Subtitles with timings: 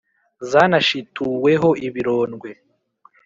[0.49, 2.49] Zanashituweho ibirondwe?